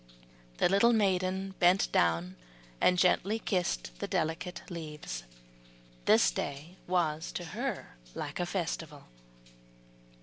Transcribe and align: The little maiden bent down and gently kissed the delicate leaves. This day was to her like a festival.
The 0.57 0.67
little 0.67 0.93
maiden 0.93 1.53
bent 1.59 1.91
down 1.91 2.35
and 2.81 2.97
gently 2.97 3.37
kissed 3.37 3.91
the 3.99 4.07
delicate 4.07 4.63
leaves. 4.71 5.25
This 6.05 6.31
day 6.31 6.77
was 6.87 7.31
to 7.33 7.45
her 7.45 7.97
like 8.15 8.39
a 8.39 8.47
festival. 8.47 9.03